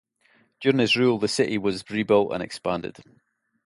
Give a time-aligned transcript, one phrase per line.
[0.61, 2.97] During his rule, the city was rebuilt and expanded.